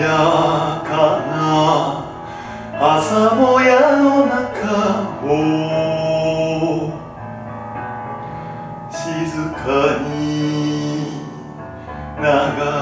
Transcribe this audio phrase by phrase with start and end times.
[0.00, 0.90] やか
[1.28, 2.04] な
[2.80, 5.28] 朝もやの中を
[8.90, 9.02] 静
[9.50, 10.16] かに
[12.18, 12.79] 流れ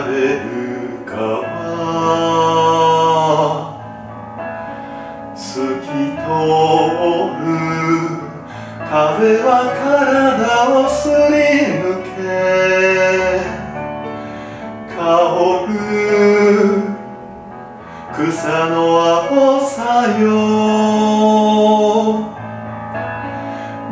[18.12, 20.28] 草の青さよ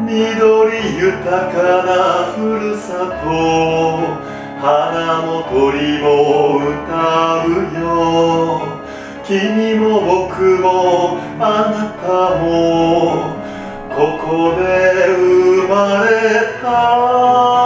[0.01, 1.91] 緑豊かな
[2.33, 2.89] ふるさ
[3.23, 3.27] と
[4.61, 7.49] 花も鳥も歌う
[7.79, 7.87] よ。
[9.23, 9.85] 君も
[10.29, 12.07] 僕もあなた
[12.43, 12.45] も
[13.95, 14.63] ここで
[15.09, 16.11] 生まれ
[16.63, 17.66] た。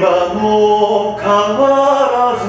[0.00, 2.48] 今も変わらず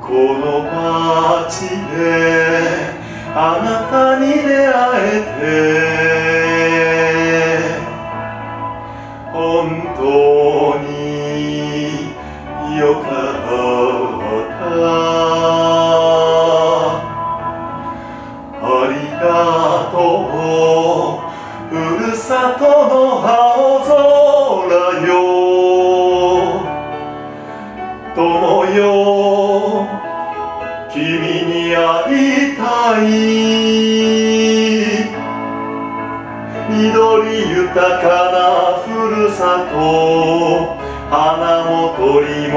[0.00, 0.06] こ
[0.38, 1.98] の街で
[3.34, 5.50] あなたに出会えて
[9.32, 9.34] 本
[9.96, 10.94] 当に
[12.78, 13.42] よかっ
[15.00, 15.05] た。
[28.26, 29.86] 友よ
[30.92, 30.98] 君
[31.46, 31.78] に会
[32.50, 33.06] いたい。
[36.68, 38.36] 緑豊かな
[38.82, 39.74] ふるさと
[41.08, 42.56] 花も鳥も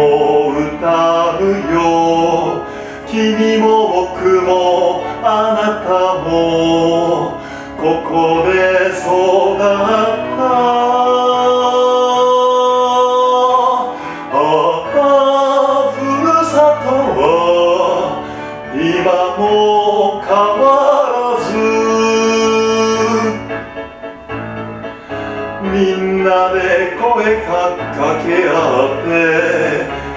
[0.58, 1.78] 歌うよ。
[3.08, 3.68] 君も
[4.12, 4.52] 僕も
[5.24, 5.90] あなた
[6.28, 6.28] も
[7.78, 8.12] ここ
[8.48, 8.58] で
[8.90, 9.06] 育
[9.38, 9.39] っ
[19.00, 20.68] 今も変わ
[21.08, 21.56] らず
[25.64, 26.60] みんなで
[27.00, 27.48] 声か
[28.26, 28.52] け合
[29.00, 29.08] って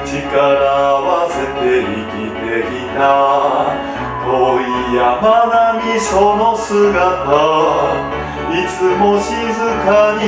[0.05, 3.01] 力合わせて生きてきた。
[4.25, 4.27] 遠
[4.61, 4.63] い
[4.97, 5.47] 山
[5.79, 6.75] 並みその姿
[8.51, 9.31] いつも静
[9.87, 10.23] かに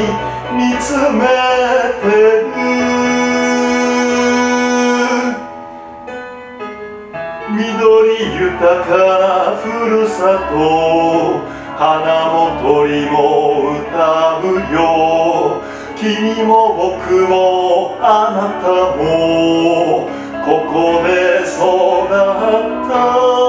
[0.56, 1.26] 見つめ
[2.02, 2.06] て
[2.42, 2.53] る。
[7.64, 10.20] 緑豊かなふるさ
[10.50, 11.40] と
[11.78, 15.62] 花も鳥も歌うよ。
[15.96, 18.04] 君も僕もあ
[18.36, 20.10] なたも
[20.44, 21.08] ここで
[21.40, 21.56] 育
[22.04, 23.43] った。